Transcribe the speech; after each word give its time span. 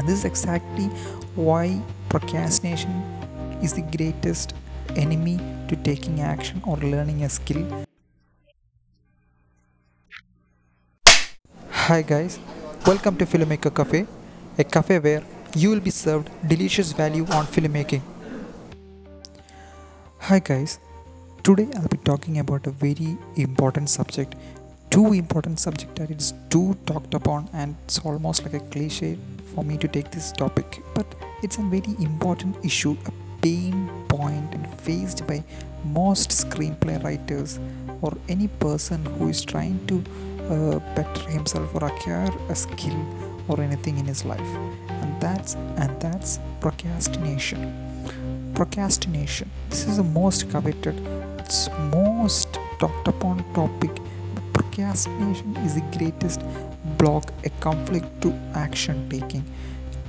And 0.00 0.08
this 0.08 0.20
is 0.20 0.24
exactly 0.24 0.84
why 1.46 1.78
procrastination 2.08 2.90
is 3.62 3.74
the 3.74 3.82
greatest 3.94 4.54
enemy 4.96 5.38
to 5.68 5.76
taking 5.76 6.22
action 6.22 6.62
or 6.64 6.78
learning 6.78 7.22
a 7.24 7.28
skill. 7.28 7.66
Hi, 11.68 12.00
guys, 12.00 12.38
welcome 12.86 13.18
to 13.18 13.26
Filmmaker 13.26 13.74
Cafe, 13.76 14.06
a 14.56 14.64
cafe 14.64 14.98
where 15.00 15.22
you 15.54 15.68
will 15.68 15.80
be 15.80 15.90
served 15.90 16.30
delicious 16.48 16.92
value 16.92 17.26
on 17.26 17.44
filmmaking. 17.44 18.00
Hi, 20.20 20.38
guys, 20.38 20.78
today 21.42 21.68
I'll 21.76 21.88
be 21.88 21.98
talking 21.98 22.38
about 22.38 22.66
a 22.66 22.70
very 22.70 23.18
important 23.36 23.90
subject. 23.90 24.34
Too 24.90 25.12
important 25.12 25.60
subject 25.60 25.94
that 25.96 26.10
it's 26.10 26.34
too 26.48 26.76
talked 26.84 27.14
upon, 27.14 27.48
and 27.52 27.76
it's 27.84 28.00
almost 28.00 28.42
like 28.42 28.54
a 28.54 28.60
cliche 28.60 29.16
for 29.54 29.62
me 29.64 29.76
to 29.78 29.86
take 29.86 30.10
this 30.10 30.32
topic, 30.32 30.82
but 30.94 31.06
it's 31.44 31.58
a 31.58 31.62
very 31.62 31.94
important 32.00 32.56
issue, 32.64 32.96
a 33.06 33.12
pain 33.40 33.88
point, 34.08 34.50
point 34.50 34.80
faced 34.80 35.26
by 35.28 35.44
most 35.84 36.30
screenplay 36.30 37.02
writers 37.04 37.60
or 38.02 38.12
any 38.28 38.48
person 38.48 39.04
who 39.06 39.28
is 39.28 39.44
trying 39.44 39.78
to 39.86 40.02
uh, 40.48 40.78
better 40.96 41.30
himself 41.30 41.72
or 41.74 41.84
acquire 41.84 42.32
a 42.48 42.54
skill 42.54 43.06
or 43.48 43.60
anything 43.60 43.96
in 43.98 44.06
his 44.06 44.24
life. 44.24 44.52
And 44.88 45.20
that's 45.20 45.54
and 45.54 46.00
that's 46.00 46.40
procrastination. 46.60 47.72
Procrastination. 48.54 49.48
This 49.68 49.86
is 49.86 49.98
the 49.98 50.02
most 50.02 50.50
coveted 50.50 51.00
it's 51.50 51.68
most 51.92 52.58
talked 52.78 53.08
upon 53.08 53.42
topic 53.54 53.90
procrastination 54.80 55.56
is 55.58 55.74
the 55.74 55.98
greatest 55.98 56.40
block 56.96 57.32
a 57.44 57.50
conflict 57.60 58.08
to 58.22 58.32
action 58.54 59.08
taking. 59.10 59.44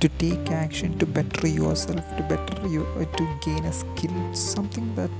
To 0.00 0.08
take 0.08 0.50
action 0.50 0.98
to 0.98 1.06
better 1.06 1.46
yourself 1.46 2.04
to 2.16 2.22
better 2.22 2.66
you 2.66 2.86
uh, 2.96 3.04
to 3.04 3.38
gain 3.44 3.64
a 3.66 3.72
skill 3.72 4.34
something 4.34 4.94
that 4.96 5.10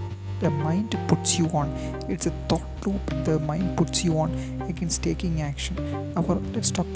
the 0.40 0.50
mind 0.50 0.98
puts 1.06 1.38
you 1.38 1.46
on. 1.48 1.68
It's 2.08 2.26
a 2.26 2.30
thought 2.48 2.66
loop 2.86 3.24
the 3.24 3.38
mind 3.40 3.76
puts 3.76 4.04
you 4.04 4.18
on 4.18 4.30
against 4.68 5.02
taking 5.02 5.42
action. 5.42 5.76
Our 6.16 6.34
let's 6.54 6.70
talk 6.70 6.86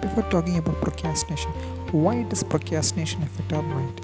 before 0.00 0.24
talking 0.30 0.58
about 0.58 0.80
procrastination 0.82 1.50
why 1.92 2.22
does 2.24 2.44
procrastination 2.44 3.22
affect 3.22 3.52
our 3.54 3.62
mind? 3.62 4.00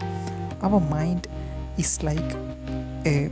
Our 0.63 0.81
mind 0.81 1.29
is 1.79 2.03
like 2.03 2.31
a 3.07 3.31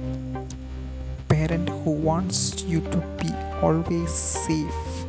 parent 1.29 1.69
who 1.69 1.93
wants 1.93 2.63
you 2.65 2.81
to 2.81 2.99
be 3.19 3.31
always 3.63 4.13
safe. 4.13 5.05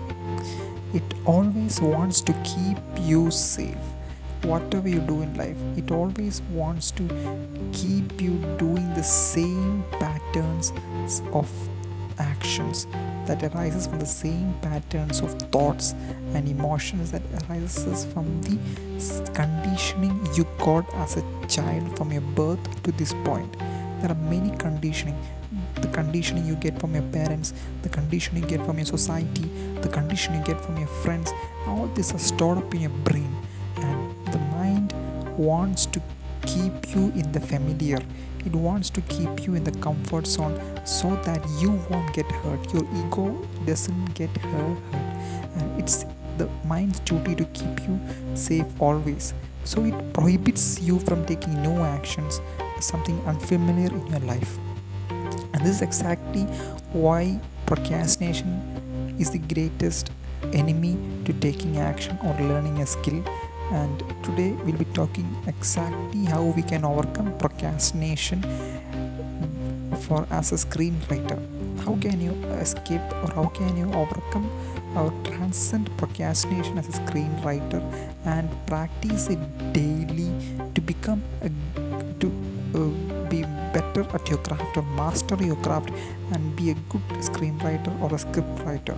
It 0.94 1.03
always 1.25 1.80
wants 1.80 2.21
to 2.21 2.33
keep 2.44 2.77
you 2.99 3.31
safe. 3.31 3.77
Whatever 4.43 4.89
you 4.89 4.99
do 4.99 5.21
in 5.21 5.35
life 5.35 5.58
it 5.77 5.91
always 5.91 6.41
wants 6.52 6.89
to 6.91 7.08
keep 7.73 8.19
you 8.19 8.38
doing 8.58 8.91
the 8.95 9.03
same 9.03 9.83
patterns 9.99 10.73
of 11.31 11.47
actions 12.17 12.88
that 13.27 13.43
arises 13.43 13.85
from 13.88 13.99
the 13.99 14.05
same 14.05 14.53
patterns 14.61 15.21
of 15.21 15.31
thoughts 15.52 15.93
and 16.33 16.47
emotions 16.47 17.11
that 17.11 17.21
arises 17.43 18.05
from 18.05 18.41
the 18.41 18.58
conditioning 19.33 20.19
you 20.36 20.45
got 20.58 20.91
as 20.95 21.17
a 21.17 21.23
child 21.47 21.95
from 21.97 22.11
your 22.11 22.21
birth 22.21 22.83
to 22.83 22.91
this 22.93 23.13
point 23.23 23.55
there 24.02 24.11
are 24.11 24.23
many 24.30 24.55
conditioning. 24.57 25.17
The 25.75 25.88
conditioning 25.89 26.45
you 26.45 26.55
get 26.55 26.80
from 26.80 26.94
your 26.94 27.03
parents 27.03 27.53
the 27.81 27.89
conditioning 27.89 28.43
you 28.43 28.49
get 28.49 28.66
from 28.66 28.77
your 28.77 28.85
society 28.85 29.49
the 29.81 29.89
conditioning 29.89 30.39
you 30.39 30.45
get 30.45 30.63
from 30.63 30.77
your 30.77 30.88
friends 30.88 31.33
all 31.67 31.88
this 31.88 32.13
are 32.13 32.19
stored 32.19 32.58
up 32.58 32.73
in 32.73 32.81
your 32.81 32.97
brain. 33.09 33.35
And 33.77 34.27
the 34.27 34.39
mind 34.55 34.93
wants 35.38 35.85
to 35.88 36.02
keep 36.45 36.95
you 36.95 37.11
in 37.16 37.31
the 37.31 37.39
familiar. 37.39 37.99
It 38.45 38.55
wants 38.55 38.89
to 38.91 39.02
keep 39.02 39.45
you 39.45 39.55
in 39.55 39.63
the 39.63 39.71
comfort 39.71 40.25
zone 40.25 40.59
so 40.86 41.15
that 41.23 41.45
you 41.59 41.71
won't 41.89 42.13
get 42.13 42.26
hurt. 42.31 42.73
Your 42.73 42.83
ego 42.95 43.47
doesn't 43.65 44.14
get 44.15 44.30
hurt. 44.37 44.77
And 45.55 45.80
it's 45.80 46.05
the 46.37 46.49
mind's 46.65 46.99
duty 47.02 47.36
to 47.36 47.45
keep 47.45 47.80
you 47.87 47.99
safe 48.33 48.65
always. 48.80 49.33
So 49.64 49.86
it 49.86 50.14
prohibits 50.14 50.81
you 50.81 50.99
from 50.99 51.26
taking 51.26 51.61
new 51.61 51.81
actions 51.83 52.42
something 52.81 53.19
unfamiliar 53.25 53.89
in 53.89 54.08
your 54.08 54.19
life. 54.19 54.58
And 55.09 55.61
this 55.61 55.77
is 55.77 55.81
exactly 55.81 56.43
why 56.93 57.39
procrastination 57.65 59.15
is 59.19 59.31
the 59.31 59.39
greatest 59.39 60.11
enemy 60.53 60.97
to 61.25 61.33
taking 61.33 61.77
action 61.77 62.17
or 62.23 62.33
learning 62.41 62.81
a 62.81 62.86
skill. 62.86 63.23
And 63.71 64.03
today 64.23 64.52
we'll 64.64 64.77
be 64.77 64.86
talking 64.93 65.27
exactly 65.47 66.25
how 66.25 66.43
we 66.43 66.61
can 66.61 66.83
overcome 66.83 67.37
procrastination 67.37 68.41
for 70.02 70.27
as 70.31 70.52
a 70.52 70.55
screenwriter. 70.55 71.39
How 71.86 71.95
can 71.95 72.20
you 72.20 72.33
escape 72.59 73.02
or 73.23 73.31
how 73.33 73.45
can 73.47 73.77
you 73.77 73.91
overcome 73.93 74.49
or 74.95 75.14
transcend 75.23 75.89
procrastination 75.97 76.77
as 76.77 76.89
a 76.89 76.91
screenwriter 76.91 77.81
and 78.25 78.49
practice 78.67 79.30
it 79.30 79.39
daily 79.73 80.11
better 84.04 84.16
at 84.16 84.30
your 84.30 84.39
craft 84.39 84.78
or 84.78 84.84
master 84.84 85.36
your 85.44 85.58
craft 85.58 85.89
and 86.34 86.56
be 86.56 86.72
a 86.72 86.76
good 86.89 87.02
screenwriter 87.30 88.02
or 88.02 88.14
a 88.16 88.20
script 88.20 88.60
writer 88.66 88.98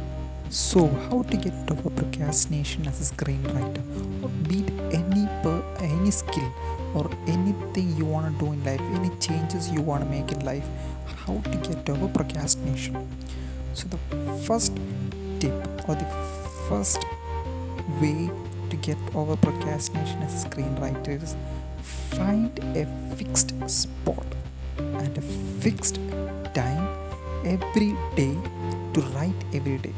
so 0.53 0.87
how 1.09 1.23
to 1.23 1.35
get 1.35 1.53
over 1.71 1.89
procrastination 1.89 2.87
as 2.87 3.01
a 3.01 3.15
screenwriter? 3.15 3.81
Or 4.21 4.29
any 4.93 5.25
per, 5.41 5.63
any 5.79 6.11
skill 6.11 6.53
or 6.93 7.09
anything 7.25 7.97
you 7.97 8.05
want 8.05 8.37
to 8.37 8.45
do 8.45 8.51
in 8.51 8.63
life 8.63 8.79
any 8.93 9.09
changes 9.17 9.71
you 9.71 9.81
want 9.81 10.03
to 10.03 10.09
make 10.11 10.31
in 10.31 10.45
life 10.45 10.67
how 11.25 11.39
to 11.39 11.57
get 11.57 11.89
over 11.89 12.07
procrastination? 12.07 13.09
So 13.73 13.87
the 13.87 13.97
first 14.43 14.77
tip 15.39 15.89
or 15.89 15.95
the 15.95 16.05
first 16.69 17.03
way 17.99 18.29
to 18.69 18.75
get 18.75 18.97
over 19.15 19.35
procrastination 19.35 20.21
as 20.21 20.45
a 20.45 20.47
screenwriter 20.47 21.23
is 21.23 21.35
find 21.81 22.51
a 22.77 22.85
fixed 23.15 23.53
spot 23.67 24.23
and 25.03 25.17
a 25.17 25.21
fixed 25.61 25.99
time 26.53 26.87
every 27.45 27.91
day 28.15 28.35
to 28.93 29.01
write 29.13 29.41
every 29.53 29.77
day. 29.77 29.93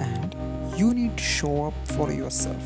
And 0.00 0.34
you 0.78 0.94
need 0.94 1.16
to 1.16 1.24
show 1.24 1.66
up 1.66 1.74
for 1.96 2.12
yourself. 2.12 2.62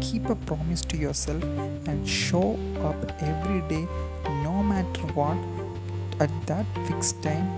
Keep 0.00 0.30
a 0.30 0.36
promise 0.50 0.82
to 0.82 0.96
yourself 0.96 1.42
and 1.88 2.06
show 2.08 2.58
up 2.90 3.00
every 3.22 3.60
day 3.68 3.86
no 4.44 4.62
matter 4.62 5.02
what 5.18 5.38
at 6.20 6.30
that 6.46 6.66
fixed 6.86 7.22
time 7.22 7.48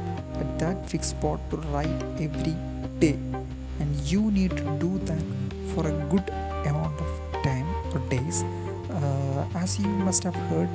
at 0.41 0.59
that 0.59 0.89
fixed 0.89 1.11
spot 1.11 1.39
to 1.51 1.57
write 1.73 2.03
every 2.21 2.57
day. 2.99 3.19
And 3.81 3.95
you 4.13 4.31
need 4.31 4.57
to 4.57 4.65
do 4.79 4.99
that 5.11 5.25
for 5.75 5.87
a 5.87 5.93
good 6.11 6.29
amount 6.67 7.01
of 7.01 7.43
time 7.43 7.67
or 7.93 7.99
days 8.09 8.45
uh, 9.43 9.59
as 9.59 9.79
you 9.79 9.89
must 9.89 10.25
have 10.25 10.37
heard 10.51 10.69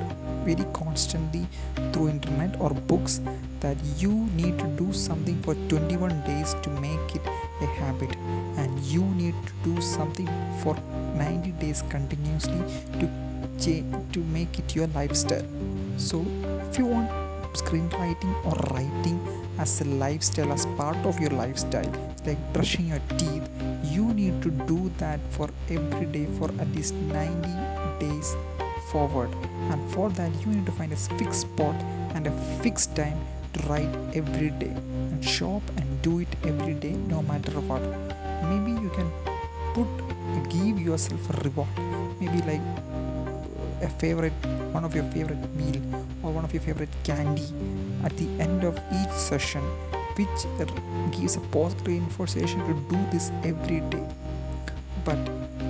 very 0.44 0.66
constantly 0.72 1.46
through 1.92 2.08
internet 2.10 2.60
or 2.60 2.70
books 2.70 3.20
that 3.60 3.76
you 3.96 4.12
need 4.36 4.58
to 4.58 4.66
do 4.82 4.92
something 4.92 5.40
for 5.42 5.54
21 5.68 6.20
days 6.26 6.54
to 6.62 6.70
make 6.70 7.14
it 7.14 7.26
a 7.60 7.66
habit. 7.80 8.14
And 8.56 8.78
you 8.80 9.02
need 9.02 9.34
to 9.46 9.52
do 9.70 9.80
something 9.80 10.28
for 10.62 10.76
90 11.16 11.52
days 11.52 11.82
continuously 11.88 12.62
to 13.00 13.08
to 14.12 14.20
make 14.32 14.58
it 14.60 14.76
your 14.76 14.86
lifestyle. 14.88 15.44
So 15.96 16.24
if 16.70 16.78
you 16.78 16.86
want 16.86 17.10
screenwriting 17.54 18.32
or 18.46 18.54
writing 18.70 19.18
as 19.58 19.80
a 19.80 19.84
lifestyle 19.84 20.52
as 20.52 20.64
part 20.76 20.96
of 21.04 21.18
your 21.18 21.30
lifestyle 21.30 21.92
like 22.24 22.38
brushing 22.52 22.86
your 22.88 23.00
teeth 23.16 23.48
you 23.84 24.12
need 24.14 24.42
to 24.42 24.50
do 24.50 24.90
that 24.98 25.20
for 25.30 25.48
every 25.70 26.06
day 26.06 26.26
for 26.38 26.50
at 26.60 26.68
least 26.74 26.94
90 26.94 27.48
days 28.00 28.36
forward. 28.90 29.30
And 29.70 29.90
for 29.92 30.10
that 30.10 30.32
you 30.40 30.52
need 30.52 30.66
to 30.66 30.72
find 30.72 30.92
a 30.92 30.96
fixed 30.96 31.42
spot 31.42 31.74
and 32.14 32.26
a 32.26 32.32
fixed 32.62 32.96
time 32.96 33.18
to 33.54 33.68
write 33.68 33.94
every 34.14 34.50
day. 34.50 34.74
And 35.10 35.24
shop 35.24 35.62
and 35.76 36.02
do 36.02 36.20
it 36.20 36.28
every 36.44 36.74
day 36.74 36.92
no 36.92 37.22
matter 37.22 37.52
what. 37.60 37.82
Maybe 38.48 38.72
you 38.80 38.90
can 38.90 39.10
put 39.74 39.88
give 40.50 40.78
yourself 40.80 41.30
a 41.30 41.42
reward. 41.42 41.68
Maybe 42.20 42.40
like 42.42 42.60
uh, 42.60 43.86
a 43.86 43.88
favorite 43.98 44.32
one 44.72 44.84
of 44.84 44.94
your 44.94 45.04
favorite 45.04 45.42
meal 45.56 45.82
or 46.22 46.32
one 46.32 46.44
of 46.44 46.52
your 46.52 46.62
favorite 46.62 46.90
candy 47.04 47.46
at 48.04 48.16
the 48.16 48.28
end 48.40 48.64
of 48.64 48.78
each 48.92 49.12
session 49.12 49.62
which 50.18 50.46
gives 51.12 51.36
a 51.36 51.40
positive 51.56 51.86
reinforcement 51.86 52.48
to 52.66 52.74
do 52.90 52.98
this 53.12 53.30
every 53.44 53.80
day. 53.90 54.06
But 55.04 55.18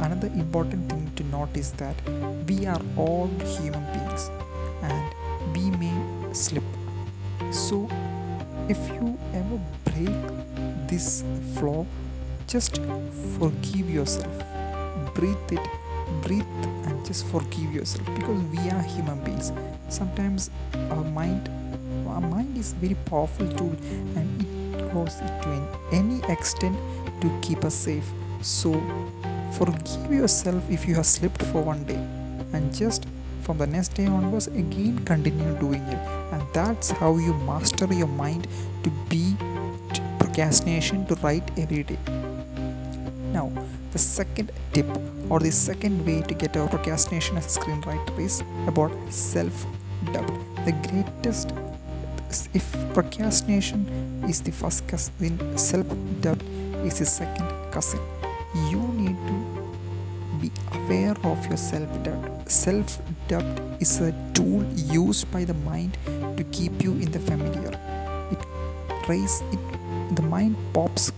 another 0.06 0.29
important 0.29 0.89
thing 0.91 1.11
to 1.17 1.25
note 1.25 1.56
is 1.56 1.73
that 1.73 1.97
we 2.49 2.67
are 2.67 2.81
all 2.97 3.29
human 3.45 3.85
beings 3.93 4.31
and 4.83 5.15
we 5.55 5.71
may 5.77 5.97
slip. 6.33 6.65
So 7.50 7.89
if 8.69 8.79
you 8.89 9.19
ever 9.35 9.61
break 9.85 10.89
this 10.89 11.25
flaw 11.55 11.87
just 12.47 12.81
forgive 13.39 13.91
yourself. 13.91 14.43
Breathe 15.15 15.53
it 15.53 15.69
breathe 16.23 16.47
and 16.87 17.05
just 17.06 17.27
forgive 17.27 17.73
yourself 17.73 18.06
because 18.15 18.41
we 18.44 18.59
are 18.71 18.83
human 18.83 19.23
beings. 19.25 19.53
Sometimes 19.89 20.51
our 20.91 21.05
mind 21.05 21.49
our 22.08 22.20
mind 22.20 22.56
is 22.56 22.72
very 22.75 22.96
powerful 23.06 23.46
tool 23.56 23.76
and 24.16 24.43
it 24.75 24.93
goes 24.93 25.16
to 25.16 25.78
any 25.93 26.20
extent 26.32 26.76
to 27.20 27.38
keep 27.43 27.64
us 27.64 27.75
safe. 27.75 28.08
So 28.43 28.72
forgive 29.52 30.12
yourself 30.12 30.62
if 30.70 30.87
you 30.87 30.94
have 30.94 31.06
slipped 31.06 31.43
for 31.44 31.62
one 31.62 31.84
day 31.84 32.02
and 32.52 32.75
just 32.75 33.06
from 33.43 33.58
the 33.58 33.66
next 33.66 33.94
day 33.94 34.06
onwards 34.06 34.46
again 34.49 34.99
continue 35.05 35.58
doing 35.58 35.82
it. 35.82 35.99
And 36.32 36.43
that's 36.52 36.90
how 36.90 37.16
you 37.16 37.34
master 37.34 37.87
your 37.93 38.08
mind 38.08 38.46
to 38.84 38.90
be 39.08 39.34
procrastination 40.19 41.06
to 41.06 41.14
write 41.16 41.50
every 41.58 41.82
day. 41.82 41.99
Now 43.32 43.50
the 43.93 43.99
second 43.99 44.52
tip 44.72 44.87
or 45.31 45.40
the 45.40 45.50
second 45.50 46.06
way 46.06 46.22
to 46.22 46.34
get 46.34 46.56
our 46.56 46.69
procrastination 46.69 47.37
as 47.37 47.56
a 47.56 47.60
screenwriter 47.60 48.19
is 48.19 48.43
about 48.66 48.93
self-doubt. 49.12 50.31
The 50.64 50.72
greatest 50.88 51.52
if 52.31 52.65
procrastination 52.93 53.87
is 54.29 54.41
the 54.43 54.53
first 54.53 54.87
cousin 54.87 55.57
self-doubt 55.57 56.43
is 56.85 56.99
the 56.99 57.07
second 57.07 57.49
cousin 57.71 58.01
you 58.71 58.81
need 58.97 59.17
to 59.27 59.69
be 60.41 60.51
aware 60.73 61.17
of 61.25 61.47
your 61.47 61.57
self-doubt. 61.57 62.51
Self-doubt 62.51 63.61
is 63.81 64.01
a 64.01 64.13
tool 64.35 64.65
used 64.75 65.31
by 65.33 65.45
the 65.45 65.55
mind 65.55 65.97
to 66.37 66.45
keep 66.53 66.83
you 66.83 66.93
in 66.93 67.11
the 67.11 67.19
familiar. 67.19 67.73
It 68.31 69.09
raises 69.09 69.43
it 69.53 70.15
the 70.17 70.23
mind 70.23 70.57
pops 70.73 71.13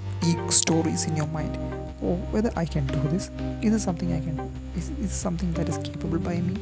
stories 0.48 1.06
in 1.06 1.16
your 1.16 1.26
mind. 1.28 1.56
Oh 2.02 2.16
whether 2.30 2.50
i 2.56 2.64
can 2.64 2.86
do 2.86 3.00
this? 3.08 3.30
Is 3.62 3.72
this 3.72 3.82
something 3.82 4.12
i 4.12 4.20
can 4.20 4.38
is, 4.76 4.90
is 5.02 5.12
something 5.12 5.52
that 5.54 5.68
is 5.68 5.78
capable 5.78 6.18
by 6.18 6.40
me? 6.40 6.56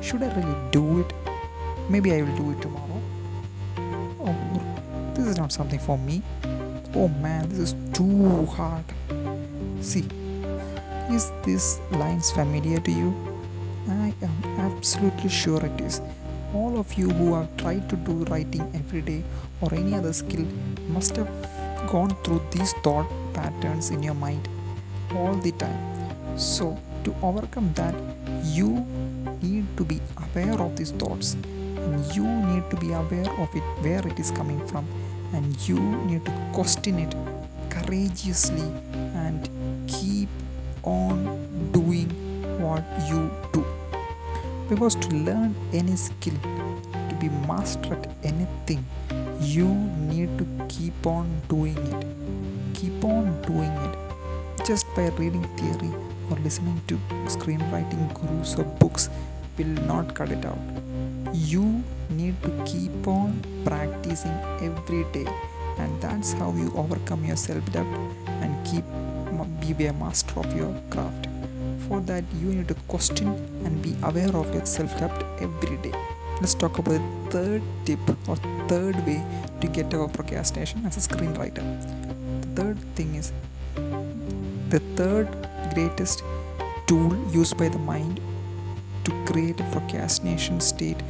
Should 0.00 0.22
i 0.22 0.34
really 0.34 0.70
do 0.70 1.00
it? 1.00 1.12
Maybe 1.88 2.12
i 2.12 2.22
will 2.22 2.36
do 2.36 2.50
it 2.52 2.62
tomorrow 2.62 3.00
is 5.28 5.38
not 5.38 5.52
something 5.52 5.78
for 5.78 5.98
me. 5.98 6.22
Oh 6.94 7.08
man 7.08 7.48
this 7.48 7.58
is 7.58 7.74
too 7.92 8.46
hard. 8.46 8.84
See 9.80 10.08
is 11.10 11.32
this 11.42 11.80
lines 11.90 12.30
familiar 12.30 12.80
to 12.80 12.90
you? 12.90 13.14
I 13.88 14.12
am 14.20 14.36
absolutely 14.58 15.30
sure 15.30 15.64
it 15.64 15.80
is. 15.80 16.02
All 16.54 16.78
of 16.78 16.92
you 16.94 17.08
who 17.08 17.34
have 17.34 17.56
tried 17.56 17.88
to 17.88 17.96
do 17.96 18.24
writing 18.24 18.70
every 18.74 19.00
day 19.00 19.22
or 19.60 19.72
any 19.72 19.94
other 19.94 20.12
skill 20.12 20.44
must 20.88 21.16
have 21.16 21.30
gone 21.88 22.14
through 22.24 22.42
these 22.50 22.74
thought 22.84 23.08
patterns 23.32 23.90
in 23.90 24.02
your 24.02 24.14
mind 24.14 24.48
all 25.14 25.34
the 25.34 25.52
time. 25.52 26.38
So 26.38 26.78
to 27.04 27.14
overcome 27.22 27.72
that 27.74 27.94
you 28.44 28.84
need 29.42 29.64
to 29.78 29.84
be 29.84 30.00
aware 30.26 30.60
of 30.60 30.76
these 30.76 30.90
thoughts 30.92 31.34
and 31.34 32.14
you 32.14 32.24
need 32.24 32.68
to 32.70 32.76
be 32.76 32.92
aware 32.92 33.30
of 33.40 33.54
it 33.54 33.62
where 33.84 34.06
it 34.06 34.18
is 34.18 34.30
coming 34.30 34.60
from 34.66 34.86
and 35.32 35.68
you 35.68 35.78
need 35.78 36.24
to 36.24 36.32
question 36.52 36.98
it 36.98 37.14
courageously 37.70 38.70
and 39.14 39.48
keep 39.86 40.28
on 40.82 41.70
doing 41.72 42.08
what 42.60 42.84
you 43.08 43.30
do. 43.52 43.64
Because 44.68 44.94
to 44.96 45.08
learn 45.16 45.54
any 45.72 45.96
skill 45.96 46.34
to 47.08 47.14
be 47.20 47.28
master 47.46 47.94
at 47.94 48.08
anything 48.22 48.84
you 49.40 49.68
need 50.10 50.36
to 50.38 50.46
keep 50.68 51.06
on 51.06 51.40
doing 51.48 51.76
it. 51.76 52.06
Keep 52.74 53.04
on 53.04 53.40
doing 53.42 53.70
it. 53.70 54.66
Just 54.66 54.86
by 54.96 55.08
reading 55.10 55.44
theory 55.56 55.92
or 56.30 56.36
listening 56.38 56.80
to 56.88 56.96
screenwriting 57.26 58.12
gurus 58.14 58.58
or 58.58 58.64
books 58.64 59.08
will 59.56 59.74
not 59.86 60.14
cut 60.14 60.30
it 60.32 60.44
out. 60.44 60.58
You 61.32 61.82
need 62.10 62.42
to 62.42 62.50
keep 62.64 63.06
on 63.06 63.42
practicing 63.64 64.38
every 64.60 65.04
day. 65.12 65.26
And 65.78 66.00
that's 66.00 66.32
how 66.32 66.52
you 66.52 66.72
overcome 66.74 67.24
your 67.24 67.36
self-doubt 67.36 67.86
and 68.26 68.66
keep 68.66 68.84
be 69.76 69.86
a 69.86 69.92
master 69.92 70.40
of 70.40 70.56
your 70.56 70.74
craft. 70.90 71.28
For 71.86 72.00
that 72.00 72.24
you 72.40 72.48
need 72.54 72.68
to 72.68 72.74
question 72.88 73.28
and 73.64 73.80
be 73.82 73.94
aware 74.02 74.34
of 74.34 74.52
your 74.54 74.64
self-doubt 74.64 75.24
every 75.40 75.76
day. 75.78 75.92
Let's 76.40 76.54
talk 76.54 76.78
about 76.78 77.00
the 77.00 77.30
third 77.30 77.62
tip 77.84 78.28
or 78.28 78.36
third 78.68 78.96
way 79.06 79.22
to 79.60 79.66
get 79.68 79.92
over 79.94 80.08
procrastination 80.08 80.86
as 80.86 80.96
a 80.96 81.00
screenwriter. 81.00 81.64
The 82.40 82.62
third 82.62 82.78
thing 82.94 83.14
is 83.14 83.32
the 84.70 84.80
third 84.96 85.28
greatest 85.74 86.22
tool 86.86 87.14
used 87.30 87.56
by 87.58 87.68
the 87.68 87.78
mind 87.78 88.20
to 89.04 89.10
create 89.26 89.60
a 89.60 89.64
procrastination 89.64 90.60
state 90.60 91.02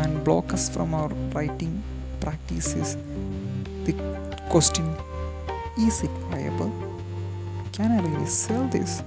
and 0.00 0.24
block 0.24 0.52
us 0.52 0.68
from 0.68 0.94
our 0.94 1.08
writing 1.34 1.82
practices. 2.20 2.96
The 3.84 3.94
question 4.48 4.86
is 5.78 6.02
it 6.02 6.10
viable? 6.30 6.72
Can 7.72 7.92
i 7.92 8.00
really 8.02 8.26
sell 8.26 8.66
this? 8.68 9.02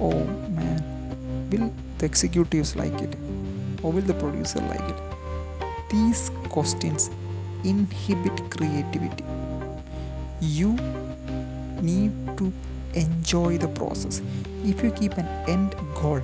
Oh 0.00 0.24
man. 0.58 0.82
Will 1.50 1.72
the 1.98 2.06
executives 2.06 2.76
like 2.76 3.00
it? 3.00 3.16
Or 3.82 3.92
will 3.92 4.02
the 4.02 4.14
producer 4.14 4.60
like 4.60 4.88
it? 4.88 5.00
These 5.90 6.30
questions 6.48 7.10
inhibit 7.64 8.50
creativity. 8.50 9.24
You 10.40 10.72
need 11.80 12.12
to 12.38 12.52
enjoy 12.94 13.58
the 13.58 13.68
process. 13.68 14.22
If 14.64 14.82
you 14.82 14.90
keep 14.90 15.16
an 15.18 15.28
end 15.48 15.74
goal 15.94 16.20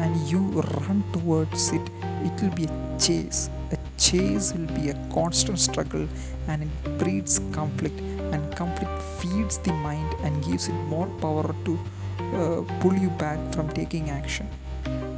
and 0.00 0.16
you 0.28 0.40
run 0.86 1.04
towards 1.12 1.72
it. 1.72 1.82
It 2.24 2.42
will 2.42 2.54
be 2.54 2.64
a 2.64 2.98
chase. 2.98 3.50
A 3.70 3.78
chase 3.98 4.52
will 4.54 4.66
be 4.74 4.90
a 4.90 4.94
constant 5.12 5.58
struggle 5.58 6.08
and 6.48 6.62
it 6.64 6.98
breeds 6.98 7.40
conflict. 7.52 8.00
And 8.32 8.56
conflict 8.56 9.02
feeds 9.20 9.58
the 9.58 9.72
mind 9.72 10.14
and 10.22 10.44
gives 10.44 10.68
it 10.68 10.78
more 10.94 11.06
power 11.20 11.54
to 11.64 11.78
uh, 12.18 12.80
pull 12.80 12.94
you 12.94 13.10
back 13.10 13.38
from 13.52 13.68
taking 13.70 14.10
action. 14.10 14.48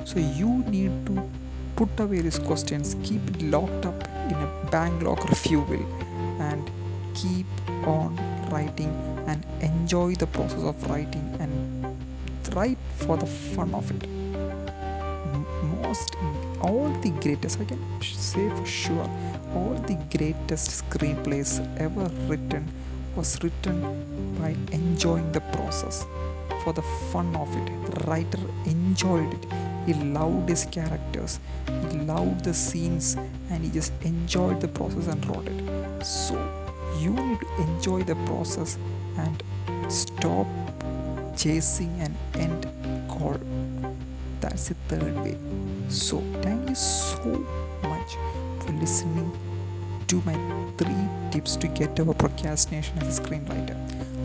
So 0.05 0.19
you 0.19 0.65
need 0.67 1.07
to 1.07 1.29
put 1.77 1.89
away 2.01 2.21
these 2.21 2.39
questions, 2.39 2.97
keep 3.03 3.23
it 3.31 3.43
locked 3.43 3.87
up 3.87 4.03
in 4.29 4.35
a 4.35 4.69
bank 4.71 5.03
locker 5.03 5.31
if 5.31 5.51
you 5.51 5.61
will, 5.61 5.87
and 6.41 6.71
keep 7.15 7.47
on 7.87 8.17
writing 8.51 8.93
and 9.27 9.45
enjoy 9.61 10.15
the 10.15 10.27
process 10.27 10.63
of 10.63 10.91
writing 10.91 11.37
and 11.39 11.53
write 12.55 12.79
for 12.97 13.17
the 13.17 13.27
fun 13.27 13.75
of 13.75 13.91
it. 13.91 14.22
Most, 15.83 16.17
all 16.61 16.89
the 17.03 17.11
greatest, 17.11 17.61
I 17.61 17.65
can 17.65 17.81
say 18.01 18.49
for 18.51 18.67
sure, 18.67 19.11
all 19.55 19.75
the 19.87 19.99
greatest 20.17 20.83
screenplays 20.83 21.61
ever 21.79 22.11
written 22.29 22.71
was 23.17 23.43
written 23.43 24.37
by 24.41 24.57
enjoying 24.73 25.31
the 25.33 25.41
process 25.41 26.07
for 26.63 26.73
the 26.73 26.83
fun 27.11 27.35
of 27.37 27.55
it. 27.57 27.67
The 27.91 28.05
writer 28.07 28.39
enjoyed 28.65 29.35
it. 29.35 29.47
He 29.87 29.95
loved 29.95 30.49
his 30.49 30.65
characters, 30.67 31.41
he 31.91 31.99
loved 31.99 32.45
the 32.45 32.55
scenes, 32.55 33.17
and 33.51 33.65
he 33.65 33.71
just 33.71 33.93
enjoyed 34.03 34.61
the 34.61 34.69
process 34.69 35.09
and 35.09 35.27
wrote 35.27 35.49
it. 35.49 36.07
So, 36.07 36.37
you 37.01 37.11
need 37.11 37.41
to 37.41 37.63
enjoy 37.63 38.03
the 38.05 38.15
process 38.27 38.79
and 39.19 39.43
stop 39.89 40.47
chasing 41.37 42.01
an 42.01 42.15
end 42.35 42.69
goal. 43.09 43.41
That's 44.43 44.69
the 44.69 44.75
third 44.89 45.15
way. 45.23 45.39
So, 45.89 46.21
thank 46.43 46.69
you 46.69 46.75
so 46.75 47.31
much 47.85 48.17
for 48.61 48.73
listening 48.73 49.31
to 50.09 50.21
my 50.27 50.37
three 50.77 51.07
tips 51.31 51.55
to 51.57 51.69
get 51.69 51.99
over 52.01 52.13
procrastination 52.13 52.99
as 52.99 53.19
a 53.19 53.23
screenwriter 53.23 53.79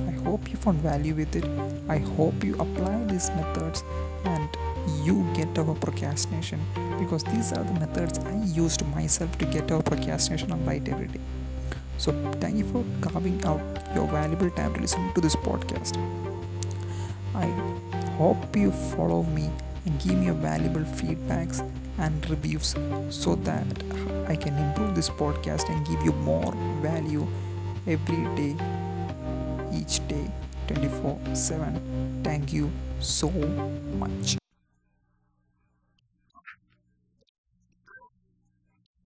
I 0.08 0.12
hope 0.24 0.50
you 0.50 0.58
found 0.58 0.80
value 0.80 1.14
with 1.14 1.36
it. 1.36 1.46
I 1.88 2.00
hope 2.00 2.44
you 2.44 2.56
apply 2.56 3.04
these 3.06 3.30
methods 3.32 3.84
and 4.26 4.50
you 5.06 5.26
get 5.34 5.58
over 5.58 5.74
procrastination 5.74 6.60
because 7.00 7.24
these 7.24 7.54
are 7.54 7.64
the 7.64 7.74
methods 7.80 8.20
I 8.20 8.44
used 8.44 8.86
myself 8.88 9.38
to 9.38 9.46
get 9.46 9.72
over 9.72 9.84
procrastination 9.84 10.52
and 10.52 10.66
write 10.66 10.90
every 10.90 11.08
day. 11.08 11.22
So, 11.98 12.12
thank 12.40 12.58
you 12.58 12.66
for 12.66 12.84
carving 13.02 13.44
out 13.46 13.62
your 13.96 14.08
valuable 14.08 14.50
time 14.52 14.74
to 14.74 14.82
listen 14.82 15.14
to 15.14 15.22
this 15.22 15.36
podcast. 15.36 15.96
I 17.36 17.48
hope 18.18 18.56
you 18.56 18.72
follow 18.72 19.24
me 19.24 19.50
give 20.00 20.18
me 20.18 20.26
your 20.26 20.36
valuable 20.36 20.82
feedbacks 20.82 21.60
and 22.00 22.30
reviews 22.30 22.76
so 23.10 23.36
that 23.36 23.66
I 24.28 24.36
can 24.36 24.58
improve 24.58 24.96
this 24.96 25.10
podcast 25.10 25.70
and 25.70 25.86
give 25.88 26.02
you 26.04 26.12
more 26.12 26.54
value 26.82 27.28
every 27.88 28.24
day 28.36 28.56
each 29.74 30.06
day 30.08 30.30
24 30.68 31.20
7 31.34 32.22
thank 32.24 32.52
you 32.54 32.72
so 33.00 33.30
much 34.00 34.47